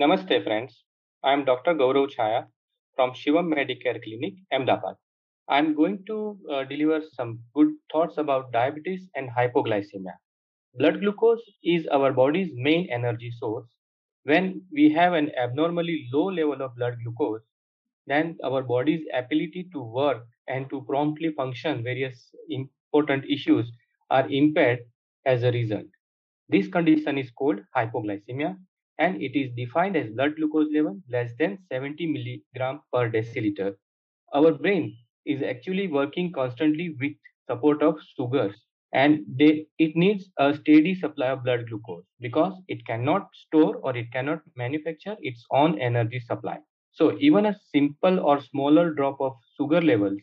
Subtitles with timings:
[0.00, 0.84] Namaste, friends.
[1.22, 1.74] I am Dr.
[1.74, 2.46] Gaurav Chaya
[2.96, 4.96] from Shivam Medicare Clinic, Ahmedabad.
[5.48, 10.14] I am going to uh, deliver some good thoughts about diabetes and hypoglycemia.
[10.74, 13.68] Blood glucose is our body's main energy source.
[14.24, 17.42] When we have an abnormally low level of blood glucose,
[18.06, 23.70] then our body's ability to work and to promptly function various important issues
[24.10, 24.80] are impaired
[25.24, 25.86] as a result.
[26.48, 28.56] This condition is called hypoglycemia
[28.98, 33.76] and it is defined as blood glucose level less than 70 milligram per deciliter.
[34.34, 37.12] Our brain is actually working constantly with
[37.48, 38.54] support of sugars
[38.92, 43.96] and they, it needs a steady supply of blood glucose because it cannot store or
[43.96, 46.58] it cannot manufacture its own energy supply.
[46.92, 50.20] So even a simple or smaller drop of sugar levels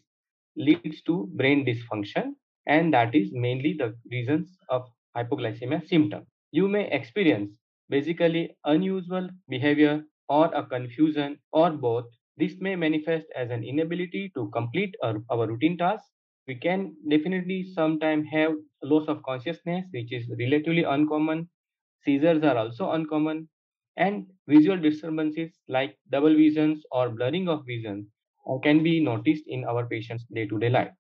[0.56, 2.34] leads to brain dysfunction
[2.68, 4.84] and that is mainly the reasons of
[5.16, 6.26] hypoglycemia symptom.
[6.52, 7.52] You may experience
[7.92, 12.06] basically unusual behavior or a confusion or both.
[12.38, 16.12] This may manifest as an inability to complete our, our routine tasks.
[16.48, 21.50] We can definitely sometimes have loss of consciousness, which is relatively uncommon.
[22.04, 23.50] Seizures are also uncommon.
[23.98, 28.12] And visual disturbances like double visions or blurring of vision
[28.64, 30.94] can be noticed in our patients' day to day life.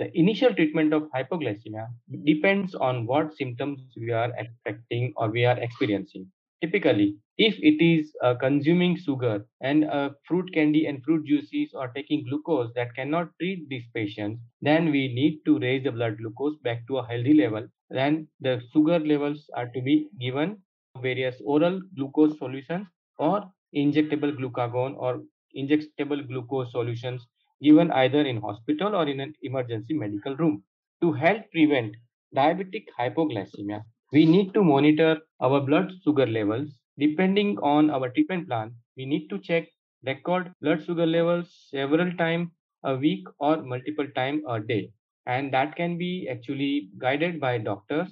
[0.00, 1.86] The initial treatment of hypoglycemia
[2.24, 6.32] depends on what symptoms we are expecting or we are experiencing.
[6.60, 11.88] Typically, if it is uh, consuming sugar and uh, fruit candy and fruit juices or
[11.88, 16.56] taking glucose that cannot treat these patients, then we need to raise the blood glucose
[16.64, 17.68] back to a healthy level.
[17.90, 20.62] Then the sugar levels are to be given
[21.02, 23.44] various oral glucose solutions or
[23.76, 25.22] injectable glucagon or
[25.56, 27.26] injectable glucose solutions
[27.62, 30.64] given either in hospital or in an emergency medical room.
[31.02, 31.96] To help prevent
[32.36, 36.80] diabetic hypoglycemia, we need to monitor our blood sugar levels.
[36.98, 39.68] Depending on our treatment plan, we need to check
[40.04, 42.50] record blood sugar levels several times
[42.84, 44.92] a week or multiple times a day.
[45.26, 48.08] And that can be actually guided by doctors.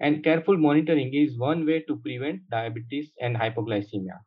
[0.00, 4.18] And careful monitoring is one way to prevent diabetes and hypoglycemia.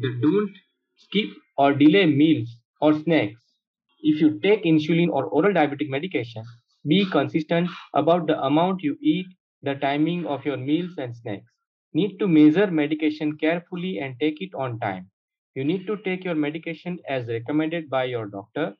[0.00, 0.56] Don't
[0.96, 3.45] skip or delay meals or snacks
[4.06, 6.44] if you take insulin or oral diabetic medication,
[6.86, 9.26] be consistent about the amount you eat,
[9.62, 11.52] the timing of your meals and snacks.
[11.94, 15.10] Need to measure medication carefully and take it on time.
[15.54, 18.76] You need to take your medication as recommended by your doctor.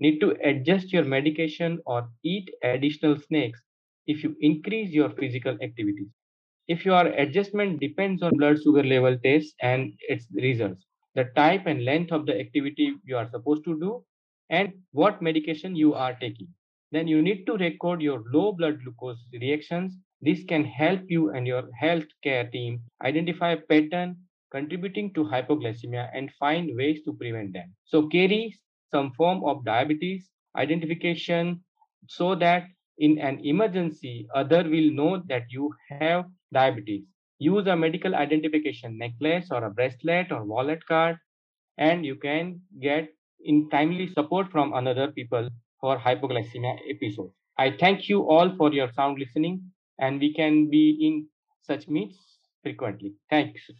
[0.00, 3.60] Need to adjust your medication or eat additional snacks
[4.06, 6.10] if you increase your physical activities.
[6.68, 11.84] If your adjustment depends on blood sugar level tests and its results, the type and
[11.84, 14.04] length of the activity you are supposed to do,
[14.50, 16.48] and what medication you are taking.
[16.92, 19.96] Then you need to record your low blood glucose reactions.
[20.22, 24.16] This can help you and your health care team identify a pattern
[24.50, 27.74] contributing to hypoglycemia and find ways to prevent them.
[27.84, 28.54] So carry
[28.90, 31.62] some form of diabetes identification
[32.08, 32.66] so that
[32.98, 37.04] in an emergency, other will know that you have diabetes.
[37.38, 41.18] Use a medical identification necklace or a bracelet or wallet card
[41.76, 43.08] and you can get
[43.40, 45.48] in timely support from another people
[45.80, 47.34] for hypoglycemia episodes.
[47.56, 51.28] I thank you all for your sound listening and we can be in
[51.62, 53.14] such meets frequently.
[53.30, 53.70] Thanks.